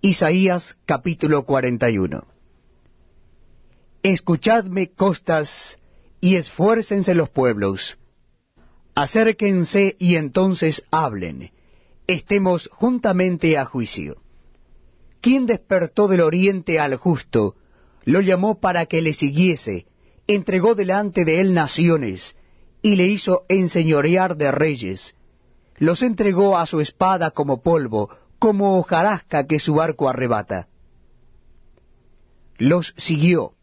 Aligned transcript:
Isaías 0.00 0.78
capítulo 0.86 1.44
41 1.44 2.24
Escuchadme 4.04 4.92
costas 4.92 5.76
y 6.20 6.36
esfuércense 6.36 7.14
los 7.14 7.30
pueblos. 7.30 7.98
Acérquense 8.94 9.96
y 9.98 10.14
entonces 10.14 10.84
hablen. 10.92 11.50
Estemos 12.06 12.70
juntamente 12.72 13.58
a 13.58 13.64
juicio. 13.64 14.22
¿Quién 15.20 15.46
despertó 15.46 16.06
del 16.06 16.20
oriente 16.20 16.78
al 16.78 16.94
justo? 16.94 17.56
Lo 18.04 18.20
llamó 18.20 18.60
para 18.60 18.86
que 18.86 19.02
le 19.02 19.12
siguiese, 19.12 19.86
entregó 20.28 20.76
delante 20.76 21.24
de 21.24 21.40
él 21.40 21.54
naciones, 21.54 22.36
y 22.82 22.94
le 22.94 23.08
hizo 23.08 23.46
enseñorear 23.48 24.36
de 24.36 24.52
reyes. 24.52 25.16
Los 25.76 26.04
entregó 26.04 26.56
a 26.56 26.66
su 26.66 26.80
espada 26.80 27.32
como 27.32 27.62
polvo, 27.62 28.10
como 28.38 28.78
hojarasca 28.78 29.46
que 29.46 29.58
su 29.58 29.80
arco 29.80 30.08
arrebata. 30.08 30.68
Los 32.56 32.94
siguió, 32.96 33.54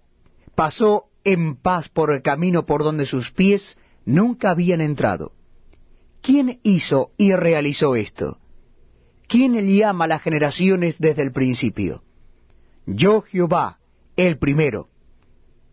pasó 0.56 1.06
en 1.24 1.56
paz 1.56 1.90
por 1.90 2.12
el 2.12 2.22
camino 2.22 2.66
por 2.66 2.84
donde 2.84 3.06
sus 3.06 3.32
pies 3.32 3.78
nunca 4.06 4.52
habían 4.52 4.82
entrado. 4.82 5.34
¿Quién 6.22 6.60
hizo 6.64 7.12
y 7.18 7.34
realizó 7.34 7.96
esto? 7.96 8.40
¿Quién 9.28 9.54
llama 9.76 10.08
las 10.08 10.22
generaciones 10.22 10.98
desde 11.00 11.24
el 11.24 11.32
principio? 11.32 12.04
Yo 12.86 13.22
Jehová, 13.22 13.80
el 14.16 14.38
primero, 14.38 14.90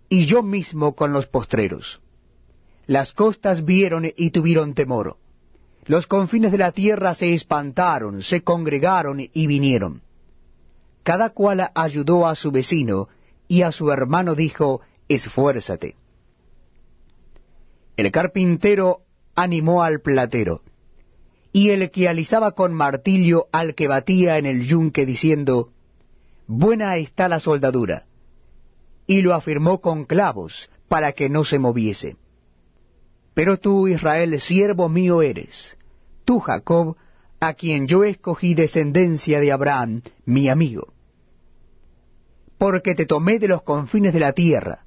y 0.08 0.26
yo 0.26 0.42
mismo 0.42 0.94
con 0.94 1.12
los 1.12 1.26
postreros. 1.26 2.00
Las 2.86 3.12
costas 3.12 3.64
vieron 3.64 4.10
y 4.16 4.30
tuvieron 4.30 4.74
temor. 4.74 5.16
Los 5.84 6.06
confines 6.06 6.52
de 6.52 6.58
la 6.58 6.72
tierra 6.72 7.14
se 7.14 7.34
espantaron, 7.34 8.22
se 8.22 8.42
congregaron 8.42 9.18
y 9.20 9.46
vinieron. 9.46 10.02
Cada 11.02 11.30
cual 11.30 11.70
ayudó 11.74 12.28
a 12.28 12.36
su 12.36 12.52
vecino, 12.52 13.08
y 13.48 13.62
a 13.62 13.72
su 13.72 13.90
hermano 13.90 14.34
dijo, 14.36 14.80
esfuérzate. 15.08 15.96
El 17.96 18.12
carpintero 18.12 19.00
animó 19.34 19.82
al 19.82 20.00
platero, 20.00 20.62
y 21.52 21.70
el 21.70 21.90
que 21.90 22.08
alisaba 22.08 22.52
con 22.52 22.72
martillo 22.72 23.48
al 23.52 23.74
que 23.74 23.88
batía 23.88 24.38
en 24.38 24.46
el 24.46 24.64
yunque, 24.64 25.04
diciendo, 25.04 25.72
Buena 26.46 26.96
está 26.96 27.28
la 27.28 27.40
soldadura, 27.40 28.06
y 29.06 29.20
lo 29.22 29.34
afirmó 29.34 29.80
con 29.80 30.04
clavos, 30.04 30.70
para 30.88 31.12
que 31.12 31.28
no 31.28 31.44
se 31.44 31.58
moviese. 31.58 32.16
Pero 33.34 33.58
tú, 33.58 33.88
Israel, 33.88 34.40
siervo 34.40 34.88
mío 34.88 35.22
eres, 35.22 35.76
tú, 36.24 36.40
Jacob, 36.40 36.96
a 37.40 37.54
quien 37.54 37.86
yo 37.86 38.04
escogí 38.04 38.54
descendencia 38.54 39.40
de 39.40 39.52
Abraham, 39.52 40.02
mi 40.24 40.48
amigo. 40.48 40.92
Porque 42.58 42.94
te 42.94 43.06
tomé 43.06 43.38
de 43.38 43.48
los 43.48 43.62
confines 43.62 44.12
de 44.12 44.20
la 44.20 44.32
tierra, 44.32 44.84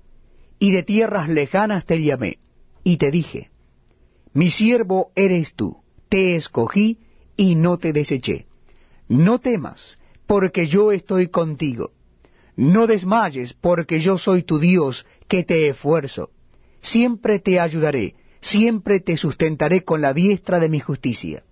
y 0.59 0.71
de 0.71 0.83
tierras 0.83 1.27
lejanas 1.27 1.85
te 1.85 2.01
llamé, 2.01 2.39
y 2.83 2.97
te 2.97 3.11
dije, 3.11 3.49
mi 4.33 4.49
siervo 4.49 5.11
eres 5.15 5.53
tú, 5.55 5.77
te 6.07 6.35
escogí 6.35 6.99
y 7.35 7.55
no 7.55 7.77
te 7.77 7.93
deseché. 7.93 8.45
No 9.07 9.39
temas, 9.39 9.99
porque 10.25 10.67
yo 10.67 10.91
estoy 10.91 11.27
contigo. 11.27 11.91
No 12.55 12.87
desmayes, 12.87 13.53
porque 13.53 13.99
yo 13.99 14.17
soy 14.17 14.43
tu 14.43 14.59
Dios, 14.59 15.05
que 15.27 15.43
te 15.43 15.67
esfuerzo. 15.69 16.31
Siempre 16.81 17.39
te 17.39 17.59
ayudaré, 17.59 18.15
siempre 18.45 18.99
te 18.99 19.17
sustentaré 19.17 19.83
con 19.83 20.01
la 20.01 20.13
diestra 20.13 20.59
de 20.59 20.69
mi 20.69 20.79
justicia. 20.79 21.43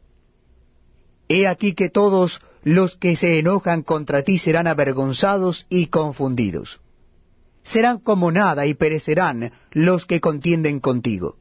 He 1.28 1.48
aquí 1.48 1.74
que 1.74 1.90
todos 1.90 2.42
los 2.64 2.96
que 2.98 3.16
se 3.16 3.40
enojan 3.40 3.82
contra 3.82 4.22
ti 4.22 4.38
serán 4.38 4.68
avergonzados 4.68 5.66
y 5.70 5.88
confundidos. 5.88 6.82
Serán 7.64 7.98
como 7.98 8.32
nada 8.32 8.68
y 8.68 8.76
perecerán 8.76 9.54
los 9.72 10.06
que 10.06 10.20
contienden 10.20 10.80
contigo. 10.80 11.38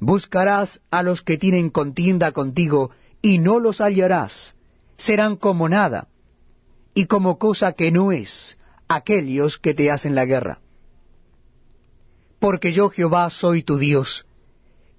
Buscarás 0.00 0.80
a 0.90 1.02
los 1.02 1.22
que 1.22 1.38
tienen 1.38 1.70
contienda 1.70 2.32
contigo 2.32 2.90
y 3.22 3.38
no 3.38 3.60
los 3.60 3.80
hallarás. 3.80 4.56
Serán 4.96 5.36
como 5.36 5.68
nada 5.68 6.08
y 6.94 7.06
como 7.06 7.38
cosa 7.38 7.74
que 7.74 7.92
no 7.92 8.10
es 8.10 8.58
aquellos 8.88 9.58
que 9.58 9.74
te 9.74 9.90
hacen 9.90 10.14
la 10.16 10.24
guerra. 10.24 10.60
Porque 12.40 12.72
yo 12.72 12.88
Jehová 12.88 13.30
soy 13.30 13.62
tu 13.62 13.76
Dios, 13.78 14.27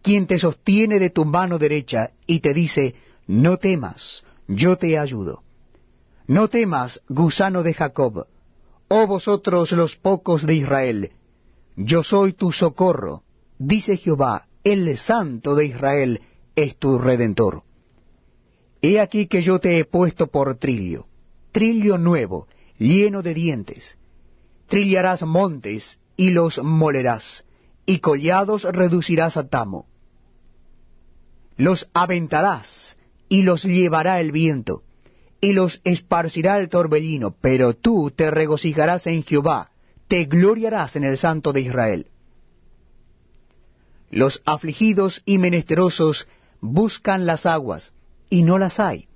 quien 0.02 0.28
te 0.28 0.40
sostiene 0.40 1.00
de 1.00 1.10
tu 1.10 1.26
mano 1.26 1.58
derecha 1.58 2.12
y 2.26 2.40
te 2.40 2.54
dice, 2.54 2.96
no 3.28 3.58
temas, 3.58 4.24
yo 4.48 4.78
te 4.78 4.98
ayudo. 4.98 5.44
No 6.28 6.48
temas, 6.48 7.02
gusano 7.10 7.64
de 7.64 7.74
Jacob, 7.74 8.28
oh 8.88 9.08
vosotros 9.08 9.72
los 9.72 9.96
pocos 9.96 10.46
de 10.46 10.56
Israel, 10.56 11.12
yo 11.76 12.04
soy 12.04 12.34
tu 12.34 12.52
socorro, 12.52 13.24
dice 13.58 13.96
Jehová, 13.96 14.48
el 14.64 14.98
santo 14.98 15.56
de 15.56 15.66
Israel 15.66 16.22
es 16.56 16.76
tu 16.76 17.00
redentor. 17.00 17.64
He 18.82 19.00
aquí 19.00 19.28
que 19.28 19.42
yo 19.42 19.60
te 19.60 19.80
he 19.80 19.86
puesto 19.86 20.28
por 20.28 20.56
trillo, 20.56 21.08
trillo 21.52 21.98
nuevo, 21.98 22.48
lleno 22.78 23.22
de 23.22 23.34
dientes. 23.34 23.98
Trillarás 24.68 25.24
montes 25.24 26.00
y 26.18 26.32
los 26.32 26.62
molerás, 26.62 27.46
y 27.90 28.00
collados 28.00 28.64
reducirás 28.64 29.36
a 29.38 29.48
tamo 29.50 29.88
los 31.60 31.90
aventarás 31.94 32.96
y 33.28 33.44
los 33.44 33.64
llevará 33.64 34.22
el 34.22 34.32
viento, 34.32 34.84
y 35.42 35.52
los 35.52 35.82
esparcirá 35.84 36.58
el 36.58 36.70
torbellino, 36.70 37.36
pero 37.42 37.74
tú 37.74 38.12
te 38.16 38.32
regocijarás 38.32 39.08
en 39.08 39.24
Jehová, 39.24 39.70
te 40.08 40.24
gloriarás 40.24 40.96
en 40.96 41.04
el 41.04 41.18
Santo 41.18 41.52
de 41.52 41.62
Israel. 41.62 42.08
Los 44.10 44.42
afligidos 44.46 45.22
y 45.26 45.38
menesterosos 45.38 46.30
buscan 46.62 47.26
las 47.26 47.46
aguas, 47.46 47.94
y 48.30 48.44
no 48.44 48.58
las 48.58 48.80
hay. 48.80 49.10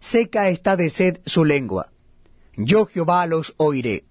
Seca 0.00 0.48
está 0.48 0.76
de 0.76 0.88
sed 0.88 1.20
su 1.26 1.44
lengua. 1.44 1.90
Yo 2.56 2.86
Jehová 2.86 3.26
los 3.26 3.52
oiré. 3.58 4.04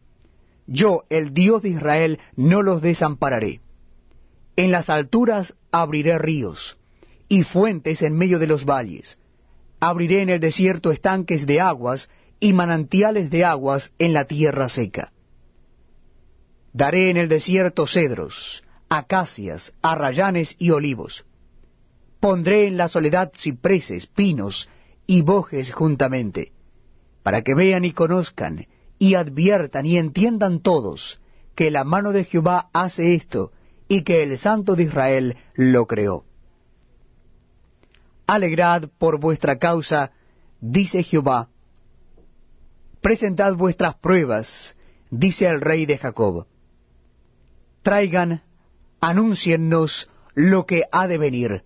Yo, 0.67 1.03
el 1.09 1.33
Dios 1.33 1.63
de 1.63 1.69
Israel, 1.69 2.19
no 2.35 2.61
los 2.61 2.83
desampararé. 2.83 3.61
En 4.55 4.71
las 4.71 4.89
alturas 4.89 5.55
abriré 5.71 6.17
ríos 6.17 6.77
y 7.27 7.43
fuentes 7.43 8.01
en 8.01 8.15
medio 8.15 8.39
de 8.39 8.47
los 8.47 8.65
valles. 8.65 9.17
Abriré 9.79 10.21
en 10.21 10.29
el 10.29 10.39
desierto 10.39 10.91
estanques 10.91 11.45
de 11.45 11.59
aguas 11.59 12.09
y 12.39 12.53
manantiales 12.53 13.29
de 13.29 13.43
aguas 13.43 13.93
en 13.99 14.13
la 14.13 14.25
tierra 14.25 14.69
seca. 14.69 15.11
Daré 16.71 17.09
en 17.09 17.17
el 17.17 17.29
desierto 17.29 17.87
cedros, 17.87 18.63
acacias, 18.89 19.73
arrayanes 19.81 20.55
y 20.59 20.71
olivos. 20.71 21.25
Pondré 22.19 22.67
en 22.67 22.77
la 22.77 22.87
soledad 22.87 23.31
cipreses, 23.35 24.07
pinos 24.07 24.69
y 25.07 25.21
bojes 25.21 25.71
juntamente, 25.71 26.51
para 27.23 27.43
que 27.43 27.55
vean 27.55 27.85
y 27.85 27.91
conozcan, 27.91 28.67
y 28.99 29.15
adviertan 29.15 29.85
y 29.85 29.97
entiendan 29.97 30.59
todos, 30.59 31.19
que 31.55 31.71
la 31.71 31.83
mano 31.83 32.11
de 32.11 32.23
Jehová 32.23 32.69
hace 32.73 33.15
esto, 33.15 33.51
y 33.87 34.03
que 34.03 34.23
el 34.23 34.37
Santo 34.37 34.75
de 34.75 34.83
Israel 34.83 35.37
lo 35.55 35.85
creó. 35.85 36.25
Alegrad 38.27 38.89
por 38.97 39.19
vuestra 39.19 39.59
causa, 39.59 40.11
dice 40.59 41.03
Jehová. 41.03 41.49
Presentad 43.01 43.55
vuestras 43.55 43.95
pruebas, 43.95 44.75
dice 45.11 45.45
el 45.47 45.61
rey 45.61 45.85
de 45.85 45.97
Jacob. 45.97 46.47
Traigan, 47.83 48.41
anúnciennos 48.99 50.09
lo 50.33 50.65
que 50.65 50.83
ha 50.91 51.07
de 51.07 51.19
venir. 51.19 51.63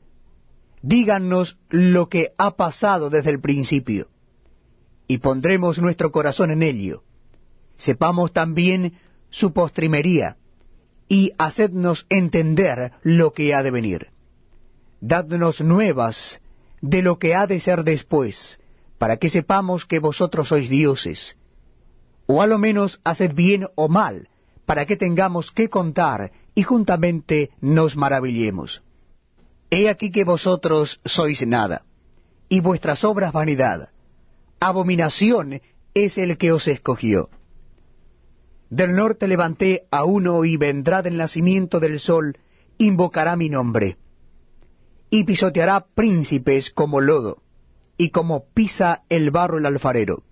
Díganos 0.81 1.57
lo 1.69 2.09
que 2.09 2.33
ha 2.37 2.55
pasado 2.55 3.09
desde 3.09 3.29
el 3.29 3.39
principio. 3.39 4.09
Y 5.07 5.19
pondremos 5.19 5.79
nuestro 5.79 6.11
corazón 6.11 6.51
en 6.51 6.61
ello. 6.61 7.03
Sepamos 7.77 8.33
también 8.33 8.97
su 9.29 9.53
postrimería, 9.53 10.37
y 11.09 11.33
hacednos 11.39 12.05
entender 12.09 12.93
lo 13.01 13.33
que 13.33 13.53
ha 13.53 13.63
de 13.63 13.71
venir. 13.71 14.07
Dadnos 15.01 15.59
nuevas 15.59 16.39
de 16.81 17.01
lo 17.01 17.17
que 17.17 17.35
ha 17.35 17.47
de 17.47 17.59
ser 17.59 17.83
después, 17.83 18.59
para 18.99 19.17
que 19.17 19.29
sepamos 19.29 19.85
que 19.85 19.99
vosotros 19.99 20.47
sois 20.47 20.69
dioses. 20.69 21.35
O 22.27 22.41
a 22.41 22.47
lo 22.47 22.59
menos 22.59 23.01
haced 23.03 23.33
bien 23.33 23.67
o 23.75 23.89
mal, 23.89 24.29
para 24.65 24.85
que 24.85 24.95
tengamos 24.95 25.51
que 25.51 25.67
contar 25.67 26.31
y 26.53 26.61
juntamente 26.61 27.49
nos 27.59 27.97
maravillemos. 27.97 28.83
He 29.71 29.89
aquí 29.89 30.11
que 30.11 30.23
vosotros 30.23 31.01
sois 31.05 31.45
nada, 31.47 31.85
y 32.49 32.59
vuestras 32.59 33.03
obras 33.03 33.33
vanidad. 33.33 33.89
Abominación 34.59 35.61
es 35.93 36.17
el 36.19 36.37
que 36.37 36.51
os 36.51 36.67
escogió. 36.67 37.29
Del 38.69 38.95
norte 38.95 39.27
levanté 39.27 39.87
a 39.91 40.03
uno 40.03 40.45
y 40.45 40.57
vendrá 40.57 41.01
del 41.01 41.17
nacimiento 41.17 41.79
del 41.79 41.99
sol, 41.99 42.37
invocará 42.77 43.35
mi 43.35 43.49
nombre 43.49 43.97
y 45.11 45.23
pisoteará 45.23 45.87
príncipes 45.95 46.69
como 46.69 47.01
lodo, 47.01 47.41
y 47.97 48.11
como 48.11 48.45
pisa 48.53 49.03
el 49.09 49.31
barro 49.31 49.57
el 49.57 49.65
alfarero. 49.65 50.23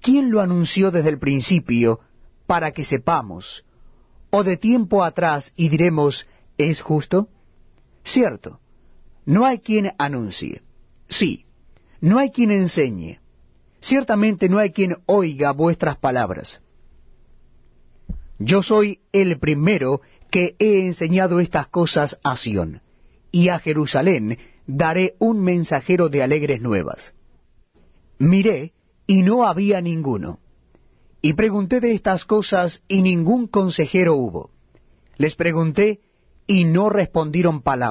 ¿quién 0.00 0.30
lo 0.30 0.40
anunció 0.40 0.90
desde 0.90 1.10
el 1.10 1.18
principio 1.18 2.00
para 2.46 2.72
que 2.72 2.84
sepamos? 2.84 3.64
¿O 4.30 4.44
de 4.44 4.56
tiempo 4.56 5.04
atrás 5.04 5.52
y 5.56 5.68
diremos, 5.68 6.26
¿es 6.56 6.80
justo? 6.80 7.28
Cierto, 8.04 8.60
no 9.24 9.44
hay 9.44 9.58
quien 9.58 9.92
anuncie. 9.98 10.62
Sí, 11.08 11.46
no 12.00 12.18
hay 12.18 12.30
quien 12.30 12.50
enseñe. 12.50 13.20
Ciertamente 13.80 14.48
no 14.48 14.58
hay 14.58 14.70
quien 14.70 14.96
oiga 15.06 15.52
vuestras 15.52 15.96
palabras. 15.96 16.60
Yo 18.42 18.62
soy 18.62 19.00
el 19.12 19.38
primero 19.38 20.00
que 20.30 20.56
he 20.58 20.86
enseñado 20.86 21.40
estas 21.40 21.66
cosas 21.66 22.18
a 22.24 22.38
Sión, 22.38 22.80
y 23.30 23.48
a 23.48 23.58
Jerusalén 23.58 24.38
daré 24.66 25.14
un 25.18 25.42
mensajero 25.42 26.08
de 26.08 26.22
alegres 26.22 26.62
nuevas. 26.62 27.12
Miré, 28.18 28.72
y 29.06 29.20
no 29.22 29.46
había 29.46 29.82
ninguno. 29.82 30.38
Y 31.20 31.34
pregunté 31.34 31.80
de 31.80 31.92
estas 31.92 32.24
cosas, 32.24 32.82
y 32.88 33.02
ningún 33.02 33.46
consejero 33.46 34.14
hubo. 34.14 34.50
Les 35.18 35.34
pregunté, 35.34 36.00
y 36.46 36.64
no 36.64 36.88
respondieron 36.88 37.60
palabra. 37.60 37.88